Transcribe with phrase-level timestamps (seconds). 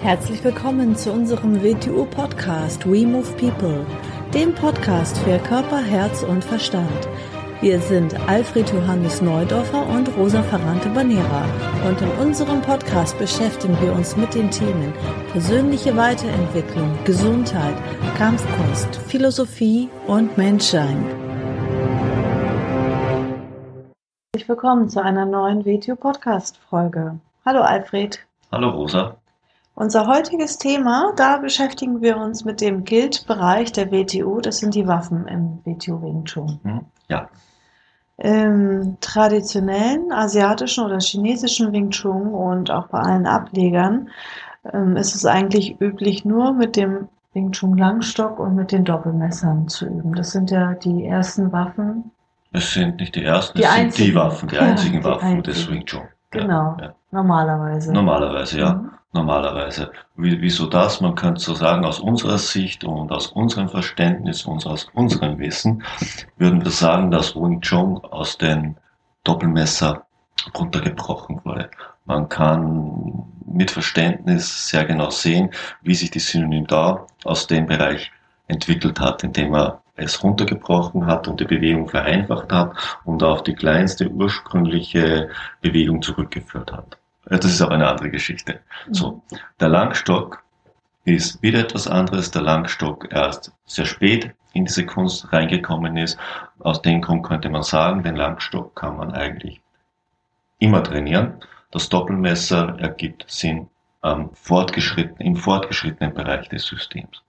[0.00, 3.84] Herzlich willkommen zu unserem WTU-Podcast We Move People,
[4.32, 7.08] dem Podcast für Körper, Herz und Verstand.
[7.60, 11.44] Wir sind Alfred Johannes Neudorfer und Rosa Ferrante Banera
[11.84, 14.92] und in unserem Podcast beschäftigen wir uns mit den Themen
[15.32, 17.74] persönliche Weiterentwicklung, Gesundheit,
[18.16, 21.04] Kampfkunst, Philosophie und Menschsein.
[24.32, 27.18] Herzlich willkommen zu einer neuen WTU-Podcast-Folge.
[27.44, 28.24] Hallo Alfred.
[28.52, 29.17] Hallo Rosa.
[29.80, 34.40] Unser heutiges Thema, da beschäftigen wir uns mit dem Guild-Bereich der WTO.
[34.40, 36.58] Das sind die Waffen im WTO Wing Chun.
[37.06, 37.28] Ja.
[38.16, 44.08] Im traditionellen asiatischen oder chinesischen Wing Chun und auch bei allen Ablegern
[44.72, 49.68] ähm, ist es eigentlich üblich, nur mit dem Wing Chun Langstock und mit den Doppelmessern
[49.68, 50.12] zu üben.
[50.16, 52.10] Das sind ja die ersten Waffen.
[52.50, 54.08] Es sind nicht die ersten, Die es sind einzigen.
[54.08, 55.74] die Waffen, die Ja, einzigen die Waffen des einzigen.
[55.76, 56.02] Wing Chun.
[56.32, 56.94] Genau, ja.
[57.12, 57.92] normalerweise.
[57.92, 58.72] Normalerweise, ja.
[58.74, 58.90] Mhm.
[59.12, 59.90] Normalerweise.
[60.16, 61.00] Wie, wieso das?
[61.00, 65.82] Man könnte so sagen, aus unserer Sicht und aus unserem Verständnis und aus unserem Wissen
[66.36, 68.76] würden wir sagen, dass Wing Chun aus den
[69.24, 70.06] Doppelmesser
[70.54, 71.70] runtergebrochen wurde.
[72.04, 75.50] Man kann mit Verständnis sehr genau sehen,
[75.82, 78.12] wie sich die Synonym da aus dem Bereich
[78.46, 83.54] entwickelt hat, indem er es runtergebrochen hat und die Bewegung vereinfacht hat und auf die
[83.54, 86.98] kleinste ursprüngliche Bewegung zurückgeführt hat.
[87.30, 88.60] Das ist aber eine andere Geschichte.
[88.90, 89.22] So,
[89.60, 90.42] der Langstock
[91.04, 92.30] ist wieder etwas anderes.
[92.30, 96.18] Der Langstock erst sehr spät in diese Kunst reingekommen ist.
[96.58, 99.60] Aus dem Grund könnte man sagen, den Langstock kann man eigentlich
[100.58, 101.40] immer trainieren.
[101.70, 103.68] Das Doppelmesser ergibt Sinn
[104.00, 107.22] am fortgeschritten, im fortgeschrittenen Bereich des Systems.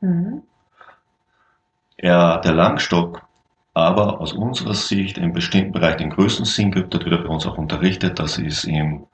[0.00, 0.42] Mhm.
[1.98, 3.22] Er, der Langstock,
[3.74, 7.28] aber aus unserer Sicht im bestimmten Bereich den größten Sinn gibt, das wird er bei
[7.28, 9.06] uns auch unterrichtet, das ist im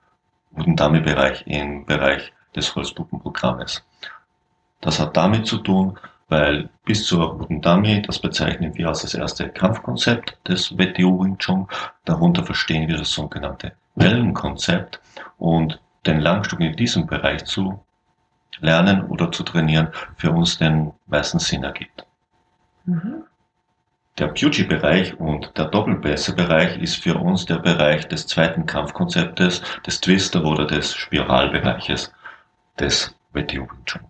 [0.53, 3.85] Wudendami-Bereich, im Bereich des Holzpuppenprogrammes.
[4.81, 9.49] Das hat damit zu tun, weil bis zur Wudendami, das bezeichnen wir als das erste
[9.49, 11.69] Kampfkonzept des WTO Wing Chun,
[12.05, 15.01] darunter verstehen wir das sogenannte Wellenkonzept
[15.39, 17.85] und den Langstock in diesem Bereich zu
[18.61, 22.07] lernen oder zu trainieren für uns den meisten Sinn ergibt.
[22.85, 23.25] Mhm.
[24.19, 30.45] Der Pugy-Bereich und der Doppelpässe-Bereich ist für uns der Bereich des zweiten Kampfkonzeptes, des Twister-
[30.45, 32.13] oder des Spiralbereiches
[32.79, 34.03] des WTO Wing Chun.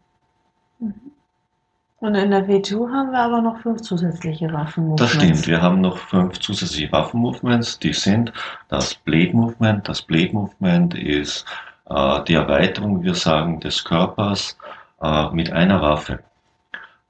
[2.00, 4.96] Und in der WTO haben wir aber noch fünf zusätzliche Waffen.
[4.96, 8.32] Das stimmt, wir haben noch fünf zusätzliche Waffenmovements, die sind
[8.66, 9.88] das Blade Movement.
[9.88, 11.44] Das Blade Movement ist
[11.88, 14.58] äh, die Erweiterung, wir sagen, des Körpers
[15.00, 16.24] äh, mit einer Waffe.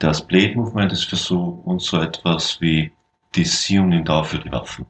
[0.02, 2.90] Das Blade Movement ist für so, uns so etwas wie
[3.36, 4.84] die Synonym da für die Waffen.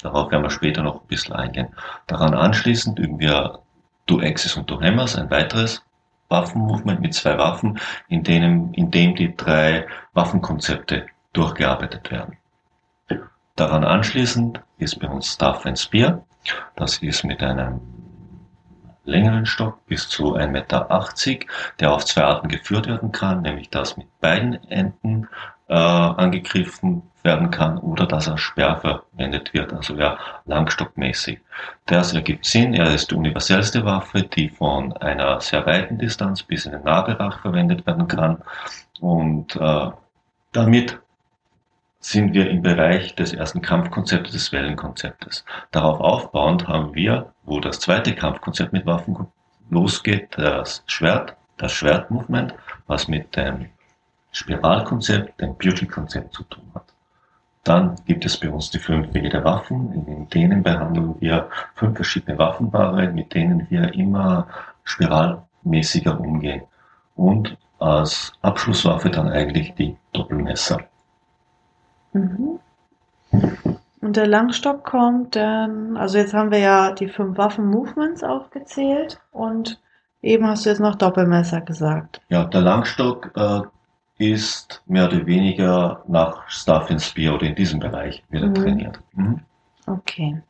[0.00, 1.68] Darauf werden wir später noch ein bisschen eingehen.
[2.06, 3.58] Daran anschließend üben wir
[4.06, 5.84] Do Axis und Do Hammers, ein weiteres
[6.30, 12.38] Waffenmovement mit zwei Waffen, in denen, in dem die drei Waffenkonzepte durchgearbeitet werden.
[13.56, 16.24] Daran anschließend ist bei uns Staff and Spear.
[16.74, 17.82] Das ist mit einem
[19.04, 21.46] längeren Stock bis zu 1,80 Meter,
[21.80, 25.28] der auf zwei Arten geführt werden kann, nämlich dass mit beiden Enden
[25.68, 31.40] äh, angegriffen werden kann oder dass er Sperr verwendet wird, also ja langstockmäßig.
[31.86, 36.66] Das ergibt Sinn, er ist die universellste Waffe, die von einer sehr weiten Distanz bis
[36.66, 38.42] in den Nahbereich verwendet werden kann
[39.00, 39.90] und äh,
[40.52, 41.00] damit
[41.98, 45.44] sind wir im Bereich des ersten Kampfkonzeptes, des Wellenkonzeptes.
[45.70, 49.26] Darauf aufbauend haben wir, wo das zweite Kampfkonzept mit Waffen
[49.70, 52.54] losgeht, das Schwert, das Schwertmovement,
[52.86, 53.66] was mit dem
[54.32, 56.84] Spiralkonzept, dem Beauty-Konzept zu tun hat.
[57.62, 60.06] Dann gibt es bei uns die fünf Wege der Waffen.
[60.06, 64.46] In denen behandeln wir fünf verschiedene Waffenpaare, mit denen wir immer
[64.84, 66.62] spiralmäßiger umgehen.
[67.16, 70.80] Und als Abschlusswaffe dann eigentlich die Doppelmesser.
[72.12, 72.60] Mhm.
[74.04, 79.80] Und der Langstock kommt dann, also jetzt haben wir ja die fünf Waffen-Movements aufgezählt und
[80.20, 82.20] eben hast du jetzt noch Doppelmesser gesagt.
[82.28, 83.62] Ja, der Langstock äh,
[84.18, 88.54] ist mehr oder weniger nach Staff and Spear oder in diesem Bereich wieder Mhm.
[88.54, 89.00] trainiert.
[89.14, 89.40] Mhm.
[89.86, 90.42] Okay.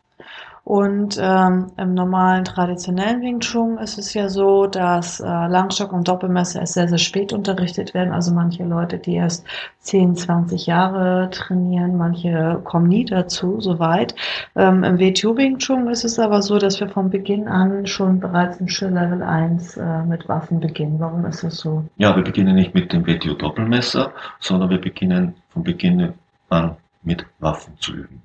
[0.64, 6.08] Und ähm, im normalen traditionellen Wing Chun ist es ja so, dass äh, Langstock und
[6.08, 8.14] Doppelmesser erst sehr, sehr spät unterrichtet werden.
[8.14, 9.44] Also manche Leute, die erst
[9.81, 14.14] 10, 20 Jahre trainieren, manche kommen nie dazu, soweit.
[14.56, 18.19] Ähm, Im WTO Wing Chun ist es aber so, dass wir von Beginn an schon
[18.19, 20.99] bereits im Schul Level 1 äh, mit Waffen beginnen.
[20.99, 21.84] Warum ist das so?
[21.99, 26.14] Ja, wir beginnen nicht mit dem WTO Doppelmesser, sondern wir beginnen von Beginn
[26.49, 28.22] an mit Waffen zu üben.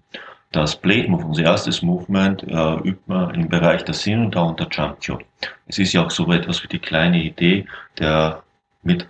[0.51, 4.67] Das Blade Move, unser erstes Movement, äh, übt man im Bereich der Sinn und darunter
[4.71, 5.19] Jump Cue.
[5.67, 7.67] Es ist ja auch so etwas wie die kleine Idee
[7.99, 8.41] der
[8.81, 9.07] mit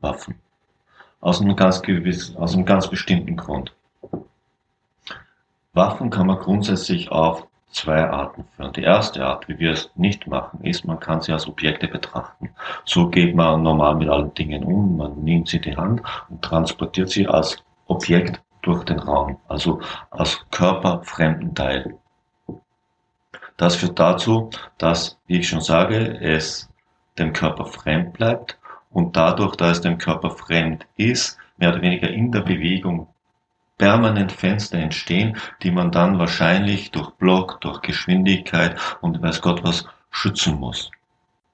[0.00, 0.36] Waffen.
[1.20, 3.74] Aus einem ganz gewiss, aus einem ganz bestimmten Grund.
[5.74, 8.72] Waffen kann man grundsätzlich auf zwei Arten führen.
[8.72, 12.48] Die erste Art, wie wir es nicht machen, ist, man kann sie als Objekte betrachten.
[12.86, 14.96] So geht man normal mit allen Dingen um.
[14.96, 16.00] Man nimmt sie in die Hand
[16.30, 21.98] und transportiert sie als Objekt durch den Raum, also als körperfremden Teil.
[23.56, 26.68] Das führt dazu, dass, wie ich schon sage, es
[27.18, 28.58] dem Körper fremd bleibt
[28.90, 33.08] und dadurch, da es dem Körper fremd ist, mehr oder weniger in der Bewegung
[33.76, 39.86] permanent Fenster entstehen, die man dann wahrscheinlich durch Block, durch Geschwindigkeit und weiß Gott was
[40.10, 40.90] schützen muss.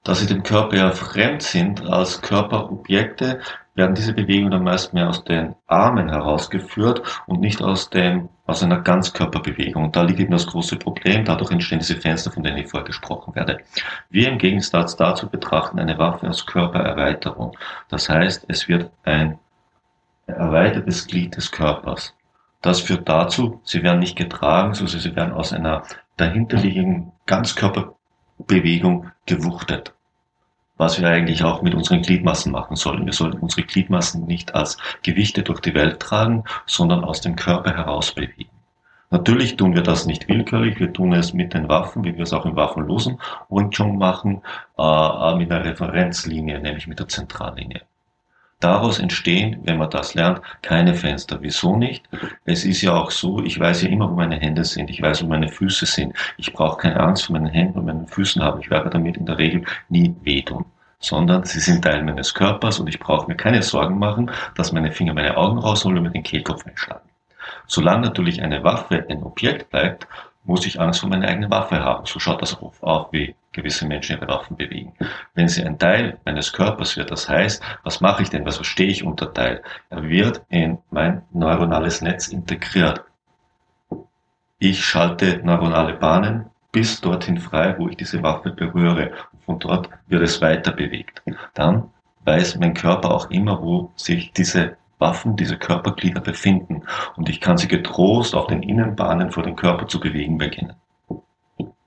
[0.03, 3.41] Da sie dem Körper ja fremd sind als Körperobjekte,
[3.75, 8.63] werden diese Bewegungen dann meist mehr aus den Armen herausgeführt und nicht aus dem, aus
[8.63, 9.83] einer Ganzkörperbewegung.
[9.85, 11.25] Und da liegt eben das große Problem.
[11.25, 13.59] Dadurch entstehen diese Fenster, von denen ich vorher gesprochen werde.
[14.09, 17.57] Wir im Gegensatz dazu betrachten eine Waffe als Körpererweiterung.
[17.89, 19.39] Das heißt, es wird ein
[20.25, 22.15] erweitertes Glied des Körpers.
[22.61, 25.83] Das führt dazu, sie werden nicht getragen, sondern sie werden aus einer
[26.17, 29.94] dahinterliegenden Ganzkörperbewegung gewuchtet.
[30.77, 33.05] Was wir eigentlich auch mit unseren Gliedmassen machen sollen.
[33.05, 37.75] Wir sollen unsere Gliedmassen nicht als Gewichte durch die Welt tragen, sondern aus dem Körper
[37.75, 38.49] heraus bewegen.
[39.11, 42.33] Natürlich tun wir das nicht willkürlich, wir tun es mit den Waffen, wie wir es
[42.33, 44.41] auch im waffenlosen Wing Chun machen,
[44.77, 47.81] äh, mit einer Referenzlinie, nämlich mit der Zentrallinie.
[48.59, 51.39] Daraus entstehen, wenn man das lernt, keine Fenster.
[51.41, 52.07] Wieso nicht?
[52.45, 55.23] Es ist ja auch so, ich weiß ja immer, wo meine Hände sind, ich weiß,
[55.23, 56.15] wo meine Füße sind.
[56.37, 58.61] Ich brauche keine Angst vor meinen Händen und meinen Füßen haben.
[58.61, 60.65] Ich werde damit in der Regel nie wehtun
[60.99, 64.91] sondern sie sind Teil meines Körpers und ich brauche mir keine Sorgen machen, dass meine
[64.91, 67.07] Finger meine Augen rausholen und mir den Kehlkopf einschlagen.
[67.67, 70.07] Solange natürlich eine Waffe ein Objekt bleibt,
[70.45, 72.05] muss ich Angst vor meiner eigenen Waffe haben.
[72.05, 74.93] So schaut das auf, auch wie gewisse Menschen ihre Waffen bewegen.
[75.33, 78.87] Wenn sie ein Teil meines Körpers wird, das heißt, was mache ich denn, was verstehe
[78.87, 79.61] ich unter Teil?
[79.89, 83.03] Er wird in mein neuronales Netz integriert.
[84.59, 89.11] Ich schalte neuronale Bahnen bis dorthin frei, wo ich diese Waffe berühre.
[89.31, 91.21] Und von dort wird es weiter bewegt.
[91.53, 91.89] Dann
[92.25, 96.83] weiß mein Körper auch immer, wo sich diese Waffen, diese Körperglieder befinden.
[97.15, 100.73] Und ich kann sie getrost auf den Innenbahnen vor dem Körper zu bewegen beginnen.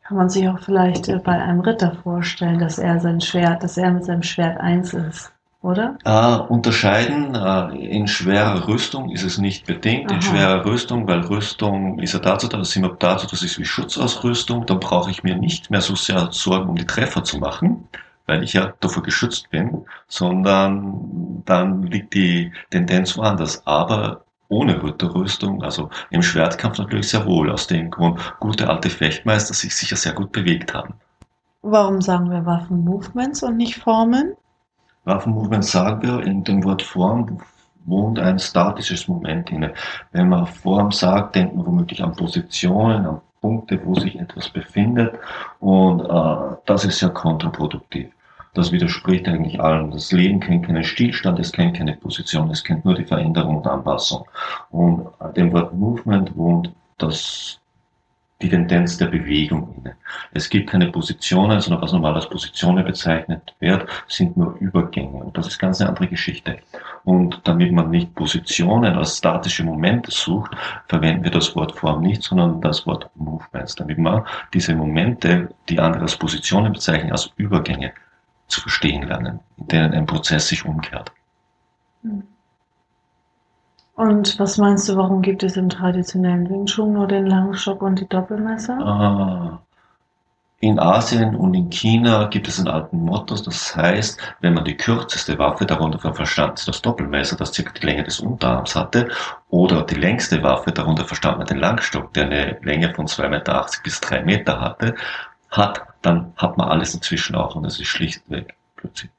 [0.08, 3.76] Kann man sich auch vielleicht äh, bei einem Ritter vorstellen, dass er sein Schwert, dass
[3.76, 5.98] er mit seinem Schwert eins ist, oder?
[6.02, 10.10] Äh, unterscheiden, äh, in schwerer Rüstung ist es nicht bedingt.
[10.10, 10.14] Aha.
[10.14, 13.66] In schwerer Rüstung, weil Rüstung ist ja dazu da, das sind dazu, das ist wie
[13.66, 17.86] Schutzausrüstung, dann brauche ich mir nicht mehr so sehr Sorgen um die Treffer zu machen,
[18.28, 23.66] weil ich ja davor geschützt bin, sondern dann liegt die Tendenz woanders.
[23.66, 29.54] Aber ohne Ritterrüstung, also im Schwertkampf natürlich sehr wohl, aus dem Grund gute alte Fechtmeister
[29.54, 30.94] sich sicher sehr gut bewegt haben.
[31.62, 34.34] Warum sagen wir Waffenmovements und nicht Formen?
[35.04, 37.40] Waffenmovements sagen wir, in dem Wort Form
[37.86, 39.72] wohnt ein statisches Moment inne.
[40.12, 45.14] Wenn man Form sagt, denkt man womöglich an Positionen, an Punkte, wo sich etwas befindet
[45.60, 48.10] und äh, das ist ja kontraproduktiv.
[48.58, 49.92] Das widerspricht eigentlich allem.
[49.92, 53.66] Das Leben kennt keinen Stillstand, es kennt keine Position, es kennt nur die Veränderung und
[53.68, 54.26] Anpassung.
[54.70, 55.06] Und
[55.36, 57.60] dem Wort Movement wohnt das,
[58.42, 59.94] die Tendenz der Bewegung inne.
[60.32, 65.22] Es gibt keine Positionen, sondern was normal als Positionen bezeichnet wird, sind nur Übergänge.
[65.22, 66.58] Und das ist ganz eine andere Geschichte.
[67.04, 70.50] Und damit man nicht Positionen als statische Momente sucht,
[70.88, 75.78] verwenden wir das Wort Form nicht, sondern das Wort Movements, damit man diese Momente, die
[75.78, 77.92] andere als Positionen bezeichnen, als Übergänge
[78.48, 81.12] zu verstehen lernen, in denen ein Prozess sich umkehrt.
[83.94, 88.00] Und was meinst du, warum gibt es im traditionellen Wing Chun nur den Langstock und
[88.00, 88.78] die Doppelmesser?
[88.78, 89.60] Ah,
[90.60, 94.76] in Asien und in China gibt es einen alten Mottos, das heißt, wenn man die
[94.76, 99.08] kürzeste Waffe, darunter verstand das Doppelmesser, das circa die Länge des Unterarms hatte,
[99.50, 103.66] oder die längste Waffe, darunter verstand man den Langstock, der eine Länge von 2,80 Meter
[103.84, 104.96] bis 3 Meter hatte,
[105.50, 109.10] hat, dann hat man alles inzwischen auch und das ist schlichtweg Blödsinn.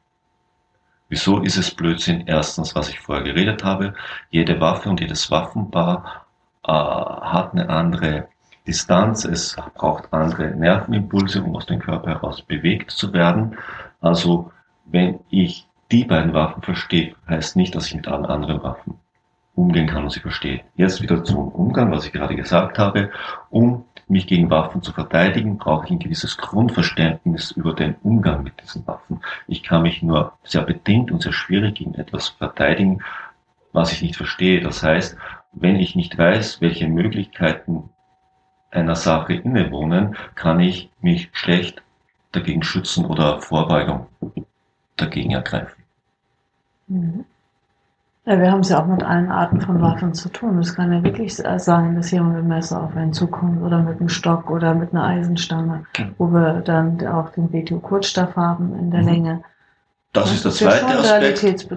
[1.10, 2.24] Wieso ist es Blödsinn?
[2.28, 3.96] Erstens, was ich vorher geredet habe,
[4.30, 6.26] jede Waffe und jedes Waffenpaar
[6.68, 8.28] äh, hat eine andere
[8.68, 13.58] Distanz, es braucht andere Nervenimpulse, um aus dem Körper heraus bewegt zu werden.
[14.02, 14.52] Also
[14.86, 19.00] wenn ich die beiden Waffen verstehe, heißt nicht, dass ich mit allen anderen Waffen
[19.56, 20.62] umgehen kann und sie verstehe.
[20.76, 23.10] Jetzt wieder zum Umgang, was ich gerade gesagt habe.
[23.50, 28.62] Um mich gegen Waffen zu verteidigen, brauche ich ein gewisses Grundverständnis über den Umgang mit
[28.62, 29.22] diesen Waffen.
[29.48, 33.04] Ich kann mich nur sehr bedingt und sehr schwierig gegen etwas verteidigen,
[33.72, 34.62] was ich nicht verstehe.
[34.62, 35.16] Das heißt,
[35.54, 37.90] wenn ich nicht weiß, welche Möglichkeiten
[38.72, 41.82] einer Sache innewohnen, kann ich mich schlecht
[42.32, 44.08] dagegen schützen oder Vorbeugung
[44.96, 45.84] dagegen ergreifen.
[46.88, 47.26] Mhm.
[48.30, 50.60] Ja, wir haben es ja auch mit allen Arten von Waffen zu tun.
[50.60, 54.08] Es kann ja wirklich sein, dass jemand mit Messer auf einen zukommt oder mit einem
[54.08, 55.86] Stock oder mit einer Eisenstange,
[56.20, 59.08] wo wir dann auch den WTO-Kurzstaff haben in der mhm.
[59.08, 59.42] Länge.
[60.12, 61.68] Das ist der zweite Aspekt.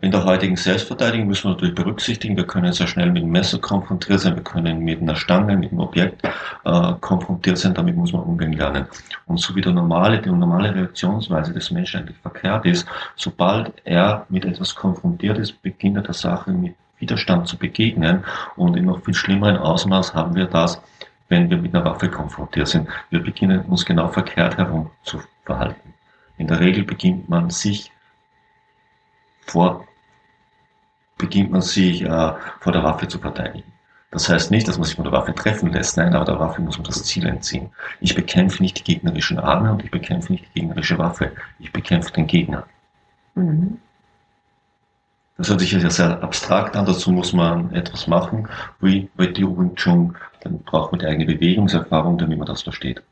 [0.00, 3.58] In der heutigen Selbstverteidigung müssen wir natürlich berücksichtigen, wir können sehr schnell mit dem Messer
[3.58, 6.24] konfrontiert sein, wir können mit einer Stange, mit einem Objekt
[6.64, 8.86] äh, konfrontiert sein, damit muss man umgehen lernen.
[9.26, 14.26] Und so wie der normale, die normale Reaktionsweise des Menschen eigentlich verkehrt ist, sobald er
[14.28, 19.02] mit etwas konfrontiert ist, beginnt er der Sache mit Widerstand zu begegnen und in noch
[19.04, 20.80] viel schlimmeren Ausmaß haben wir das,
[21.28, 22.88] wenn wir mit einer Waffe konfrontiert sind.
[23.10, 25.95] Wir beginnen uns genau verkehrt herum zu verhalten.
[26.38, 27.90] In der Regel beginnt man sich
[29.46, 29.86] vor,
[31.18, 33.72] beginnt man sich äh, vor der Waffe zu verteidigen.
[34.10, 36.62] Das heißt nicht, dass man sich mit der Waffe treffen lässt, nein, aber der Waffe
[36.62, 37.70] muss man das Ziel entziehen.
[38.00, 41.32] Ich bekämpfe nicht die gegnerischen Arme und ich bekämpfe nicht die gegnerische Waffe.
[41.58, 42.66] Ich bekämpfe den Gegner.
[43.34, 43.78] Mhm.
[45.36, 48.48] Das hört sich ja sehr abstrakt an, dazu muss man etwas machen,
[48.80, 53.02] wie bei Wing Chun, dann braucht man die eigene Bewegungserfahrung, damit man das versteht.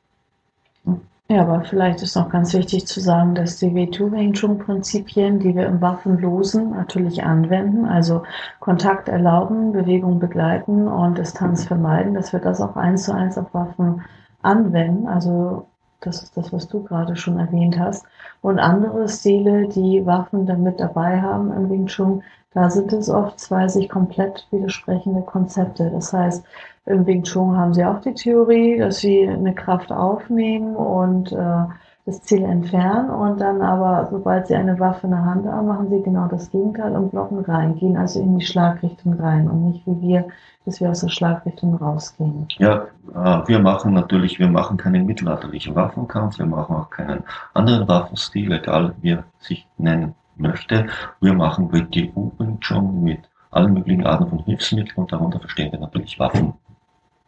[1.31, 5.38] Ja, aber vielleicht ist noch ganz wichtig zu sagen, dass die W2 Wing Chun Prinzipien,
[5.38, 8.25] die wir im Waffenlosen natürlich anwenden, also
[8.61, 13.54] Kontakt erlauben, Bewegung begleiten und Distanz vermeiden, dass wir das auch eins zu eins auf
[13.54, 14.02] Waffen
[14.43, 15.09] anwenden.
[15.09, 15.66] Also
[16.00, 18.04] das ist das, was du gerade schon erwähnt hast.
[18.43, 23.40] Und andere Stile, die Waffen damit dabei haben im Wing Chun, da sind es oft
[23.40, 25.90] zwei sich komplett widersprechende Konzepte.
[25.90, 26.45] Das heißt,
[26.87, 31.64] im Wing Chun haben sie auch die Theorie, dass sie eine Kraft aufnehmen und äh,
[32.07, 35.88] das Ziel entfernen und dann aber, sobald sie eine Waffe in der Hand haben, machen
[35.88, 39.87] sie genau das Gegenteil und blocken rein, gehen also in die Schlagrichtung rein und nicht
[39.87, 40.29] wie wir,
[40.67, 42.47] dass wir aus der Schlagrichtung rausgehen.
[42.59, 47.25] Ja, äh, wir machen natürlich, wir machen keinen mittelalterlichen Waffenkampf, wir machen auch keinen
[47.55, 50.88] anderen Waffenstil, egal wie er sich nennen möchte.
[51.23, 56.19] Wir machen WTU schon mit allen möglichen Arten von Hilfsmitteln und darunter verstehen wir natürlich
[56.19, 56.55] Waffen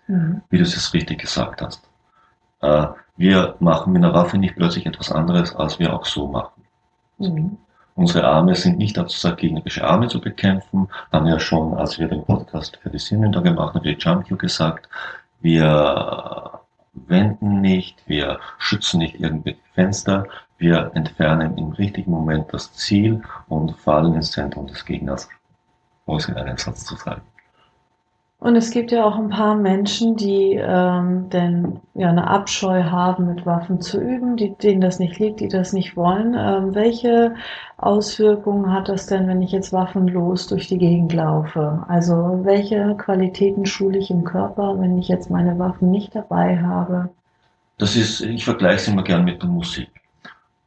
[0.07, 0.43] mhm.
[0.51, 1.89] wie du es richtig gesagt hast.
[2.61, 2.87] Äh,
[3.17, 6.63] wir machen mit einer Waffe nicht plötzlich etwas anderes, als wir auch so machen.
[7.19, 7.59] Mhm.
[7.95, 11.99] Unsere Arme sind nicht dazu gesagt, gegnerische Arme zu bekämpfen, haben wir ja schon, als
[11.99, 14.87] wir den Podcast für die Sinnender gemacht haben, für die Jump gesagt,
[15.41, 16.61] wir
[16.93, 20.27] wenden nicht, wir schützen nicht irgendwelche Fenster,
[20.59, 25.29] wir entfernen im richtigen Moment das Ziel und fallen ins Zentrum des Gegners,
[26.05, 27.23] um es in einem Satz zu sagen.
[28.39, 33.27] Und es gibt ja auch ein paar Menschen, die ähm, denn ja eine Abscheu haben,
[33.27, 36.35] mit Waffen zu üben, die, denen das nicht liegt, die das nicht wollen.
[36.39, 37.35] Ähm, welche
[37.79, 41.83] Auswirkungen hat das denn, wenn ich jetzt waffenlos durch die Gegend laufe?
[41.89, 47.09] Also welche Qualitäten schule ich im Körper, wenn ich jetzt meine Waffen nicht dabei habe?
[47.79, 49.91] Das ist, ich vergleiche es immer gern mit der Musik.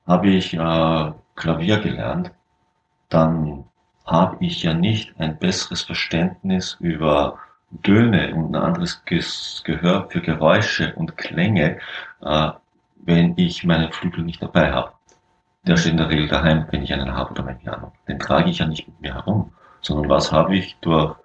[0.07, 2.31] Habe ich äh, Klavier gelernt,
[3.09, 3.63] dann
[4.05, 7.37] habe ich ja nicht ein besseres Verständnis über
[7.83, 11.77] Töne und ein anderes Gehör für Geräusche und Klänge,
[12.21, 12.49] äh,
[12.97, 14.93] wenn ich meinen Flügel nicht dabei habe.
[15.65, 17.93] Der steht in der Regel daheim, wenn ich einen habe oder mein Piano.
[18.07, 21.15] Den trage ich ja nicht mit mir herum, sondern was habe ich durch,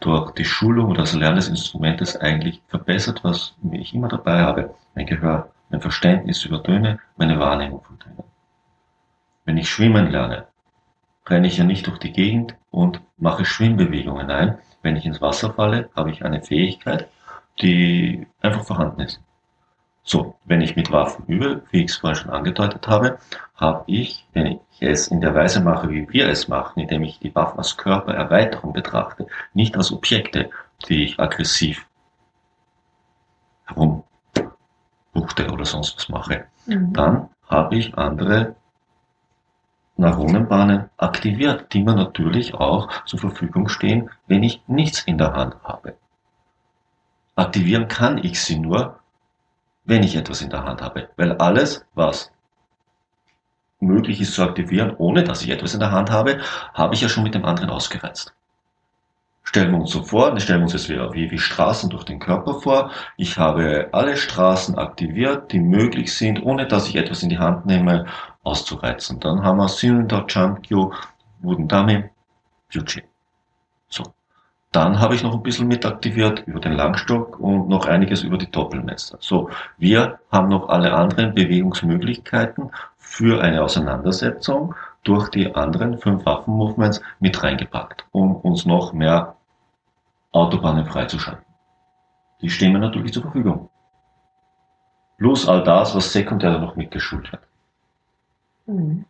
[0.00, 4.74] durch die Schulung oder das Lernen des Instrumentes eigentlich verbessert, was ich immer dabei habe.
[4.94, 8.24] Mein Gehör, mein Verständnis über Töne, meine Wahrnehmung von Tönen.
[9.44, 10.46] Wenn ich schwimmen lerne,
[11.26, 15.52] renne ich ja nicht durch die Gegend und mache Schwimmbewegungen ein, wenn ich ins Wasser
[15.52, 17.08] falle, habe ich eine Fähigkeit,
[17.60, 19.20] die einfach vorhanden ist.
[20.02, 23.18] So, wenn ich mit Waffen übe, wie ich es vorhin schon angedeutet habe,
[23.56, 27.18] habe ich, wenn ich es in der Weise mache, wie wir es machen, indem ich
[27.18, 30.50] die Waffen als Körpererweiterung betrachte, nicht als Objekte,
[30.88, 31.86] die ich aggressiv
[33.64, 36.92] herumbuchte oder sonst was mache, mhm.
[36.92, 38.56] dann habe ich andere
[39.96, 45.56] Neuronenbahnen aktiviert, die mir natürlich auch zur Verfügung stehen, wenn ich nichts in der Hand
[45.62, 45.94] habe.
[47.36, 48.98] Aktivieren kann ich sie nur,
[49.84, 52.32] wenn ich etwas in der Hand habe, weil alles, was
[53.80, 56.40] möglich ist zu aktivieren, ohne dass ich etwas in der Hand habe,
[56.72, 58.34] habe ich ja schon mit dem anderen ausgereizt.
[59.42, 62.18] Stellen wir uns so vor, stellen wir uns jetzt wieder wie, wie Straßen durch den
[62.18, 62.90] Körper vor.
[63.18, 67.66] Ich habe alle Straßen aktiviert, die möglich sind, ohne dass ich etwas in die Hand
[67.66, 68.06] nehme
[68.44, 69.18] auszureizen.
[69.20, 70.92] Dann haben wir Cylinder, Chankyo,
[71.40, 72.04] Wudendami,
[72.70, 73.02] Yuji.
[73.88, 74.04] So.
[74.72, 78.38] Dann habe ich noch ein bisschen mit aktiviert über den Langstock und noch einiges über
[78.38, 79.18] die Doppelmesser.
[79.20, 84.74] So, wir haben noch alle anderen Bewegungsmöglichkeiten für eine Auseinandersetzung
[85.04, 89.36] durch die anderen fünf Waffenmovements mit reingepackt, um uns noch mehr
[90.32, 91.44] Autobahnen freizuschalten.
[92.40, 93.70] Die stehen mir natürlich zur Verfügung.
[95.18, 97.42] Plus all das, was sekundär noch mitgeschult wird.
[98.66, 99.04] Mhm.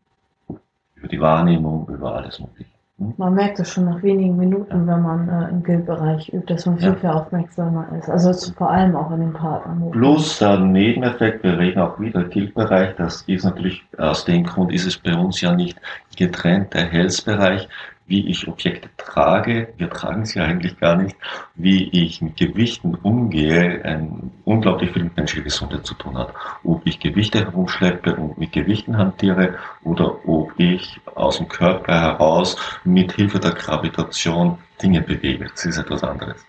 [0.96, 2.70] Über die Wahrnehmung, über alles Mögliche.
[2.98, 3.14] Hm?
[3.16, 6.78] Man merkt es schon nach wenigen Minuten, wenn man äh, im Guildbereich übt, dass man
[6.78, 6.94] viel, ja.
[6.94, 8.08] viel aufmerksamer ist.
[8.08, 9.90] Also vor allem auch in den Partnern.
[9.90, 14.86] Plus der Nebeneffekt, wir reden auch wieder Guildbereich, das ist natürlich, aus dem Grund ist
[14.86, 15.80] es bei uns ja nicht
[16.16, 17.68] getrennt, der Health-Bereich
[18.06, 21.16] wie ich Objekte trage, wir tragen sie eigentlich gar nicht,
[21.54, 26.34] wie ich mit Gewichten umgehe, ein unglaublich viel mit menschlicher Gesundheit zu tun hat.
[26.64, 32.56] Ob ich Gewichte herumschleppe und mit Gewichten hantiere oder ob ich aus dem Körper heraus
[32.84, 35.46] mit Hilfe der Gravitation Dinge bewege.
[35.50, 36.44] Das ist etwas anderes.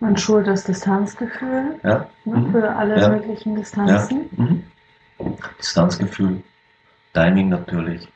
[0.00, 2.06] Man schult das Distanzgefühl ja.
[2.24, 2.52] ne, mhm.
[2.52, 3.08] für alle ja.
[3.08, 4.28] möglichen Distanzen.
[4.36, 4.44] Ja.
[4.44, 4.62] Mhm.
[5.58, 6.42] Distanzgefühl,
[7.14, 8.06] Timing natürlich,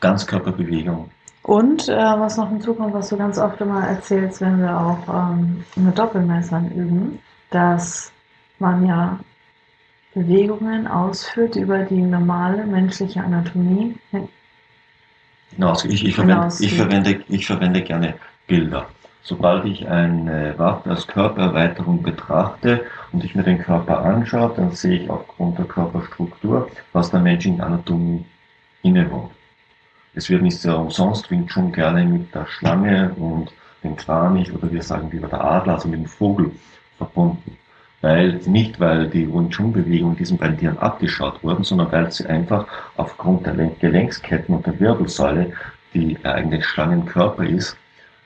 [0.00, 1.10] Ganzkörperbewegung,
[1.48, 5.64] und äh, was noch hinzukommt, was du ganz oft immer erzählst, wenn wir auch ähm,
[5.76, 8.12] mit Doppelmessern üben, dass
[8.58, 9.18] man ja
[10.12, 13.96] Bewegungen ausführt, über die normale menschliche Anatomie
[15.54, 15.86] hinaus.
[15.86, 18.14] Ich, ich, verwende, ich, verwende, ich verwende gerne
[18.46, 18.86] Bilder.
[19.22, 25.00] Sobald ich eine Waffe als Körpererweiterung betrachte und ich mir den Körper anschaue, dann sehe
[25.00, 28.26] ich aufgrund der Körperstruktur, was der menschlichen Anatomie
[28.82, 29.37] innewohnt.
[30.14, 33.52] Es wird nicht sehr umsonst Wing Chun gerne mit der Schlange und
[33.84, 36.50] dem Kranich oder wir sagen lieber der Adler, also mit dem Vogel
[36.96, 37.56] verbunden.
[38.00, 42.26] Weil, nicht weil die Wing Chun Bewegungen diesen beiden Tieren abgeschaut wurden, sondern weil sie
[42.26, 45.52] einfach aufgrund der Gelenksketten und der Wirbelsäule,
[45.94, 47.76] die eigene Schlangenkörper ist,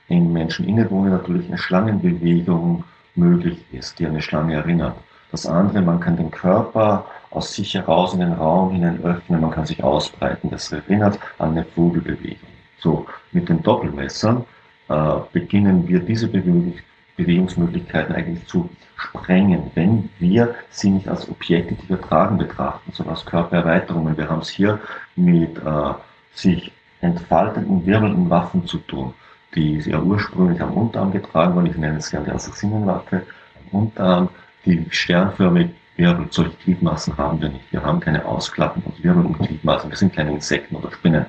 [0.09, 2.83] in Menschen innewohnen natürlich eine Schlangenbewegung
[3.15, 4.95] möglich ist, die eine Schlange erinnert.
[5.31, 9.51] Das andere, man kann den Körper aus sich heraus in den Raum hinein öffnen, man
[9.51, 10.49] kann sich ausbreiten.
[10.49, 12.49] Das erinnert an eine Vogelbewegung.
[12.79, 14.43] So, mit den Doppelmessern
[14.89, 16.73] äh, beginnen wir diese Bewegung,
[17.15, 23.15] Bewegungsmöglichkeiten eigentlich zu sprengen, wenn wir sie nicht als Objekte, die wir tragen, betrachten, sondern
[23.15, 24.17] als Körpererweiterungen.
[24.17, 24.79] Wir haben es hier
[25.15, 25.93] mit äh,
[26.33, 29.13] sich entfaltenden, wirbelnden Waffen zu tun,
[29.55, 31.67] die ja ursprünglich am Unterarm getragen wurden.
[31.67, 33.23] Ich nenne es gerne die Assassinenwaffe
[33.71, 34.29] am Unterarm,
[34.65, 36.33] die sternförmig wirbelt.
[36.33, 37.71] Solche Gliedmaßen haben wir nicht.
[37.71, 39.89] Wir haben keine Ausklappen und wirbelnden Gliedmaßen.
[39.89, 41.25] Wir sind keine Insekten oder Spinnen.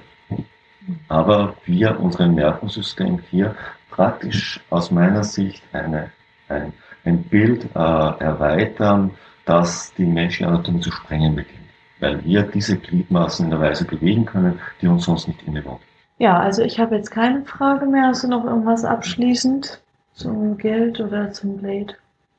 [1.09, 3.55] Aber wir, unser Nervensystem hier,
[3.90, 6.11] praktisch aus meiner Sicht eine,
[6.48, 6.72] ein,
[7.05, 9.12] ein Bild äh, erweitern,
[9.44, 11.61] das die menschliche Anatomie zu sprengen beginnt.
[12.00, 15.81] Weil wir diese Gliedmaßen in der Weise bewegen können, die uns sonst nicht innewohnt.
[16.18, 18.09] Ja, also ich habe jetzt keine Frage mehr.
[18.09, 19.81] Hast du noch irgendwas abschließend
[20.12, 21.94] zum Geld oder zum Blade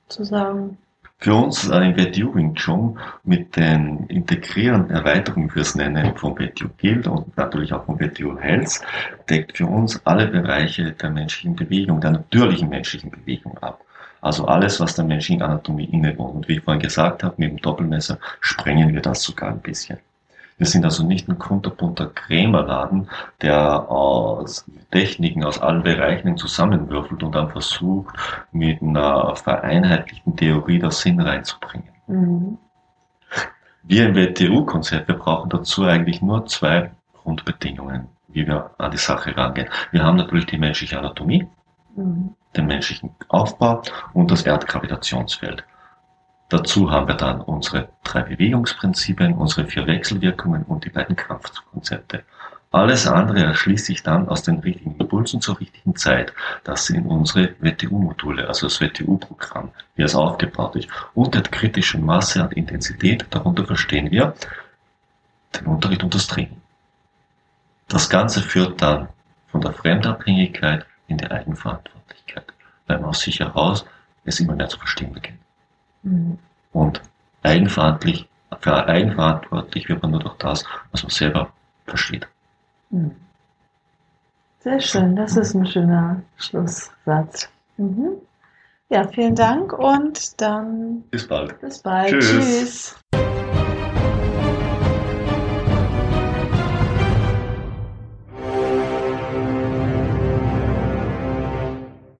[0.07, 0.77] zu sagen?
[1.17, 6.37] Für uns im WTU Wing Chun mit den integrierenden Erweiterungen, wie wir es nennen, vom
[6.37, 8.81] WTU Guild und natürlich auch vom WTU Health,
[9.29, 13.81] deckt für uns alle Bereiche der menschlichen Bewegung, der natürlichen menschlichen Bewegung ab.
[14.21, 16.35] Also alles, was der menschlichen Anatomie innewohnt.
[16.35, 19.97] Und wie ich vorhin gesagt habe, mit dem Doppelmesser sprengen wir das sogar ein bisschen.
[20.57, 23.09] Wir sind also nicht ein kunterbunter Krämerladen,
[23.41, 28.15] der aus Techniken aus allen Bereichen zusammenwürfelt und dann versucht,
[28.53, 31.89] mit einer vereinheitlichten Theorie das Sinn reinzubringen.
[32.07, 32.57] Mhm.
[33.83, 36.91] Wir im WTU-Konzept, wir brauchen dazu eigentlich nur zwei
[37.21, 39.67] Grundbedingungen, wie wir an die Sache rangehen.
[39.91, 41.47] Wir haben natürlich die menschliche Anatomie,
[41.95, 42.33] mhm.
[42.55, 43.81] den menschlichen Aufbau
[44.13, 45.65] und das Erdgravitationsfeld.
[46.49, 52.23] Dazu haben wir dann unsere drei Bewegungsprinzipien, unsere vier Wechselwirkungen und die beiden Kraftkonzepte.
[52.71, 56.33] Alles andere erschließt sich dann aus den richtigen Impulsen zur richtigen Zeit.
[56.65, 60.89] Das sind unsere WTU-Module, also das WTU-Programm, wie es aufgebaut ist.
[61.13, 64.35] Und der kritischen Masse und Intensität, darunter verstehen wir
[65.55, 66.61] den Unterricht und das Training.
[67.87, 69.07] Das Ganze führt dann
[69.47, 72.45] von der Fremdabhängigkeit in die Eigenverantwortlichkeit,
[72.87, 73.85] weil man aus sich heraus
[74.25, 75.44] es immer mehr zu verstehen beginnt.
[76.05, 76.37] Mhm.
[76.71, 77.01] Und
[77.43, 78.27] eigenverantwortlich,
[78.59, 81.51] für eigenverantwortlich wird man nur durch das, was man selber
[81.85, 82.27] versteht.
[82.89, 83.15] Mhm.
[84.59, 87.49] Sehr schön, das ist ein schöner Schlusssatz.
[87.77, 88.15] Mhm.
[88.89, 91.59] Ja, vielen Dank und dann bis bald.
[91.59, 92.09] Bis bald.
[92.09, 92.95] Tschüss.
[93.11, 93.34] Tschüss.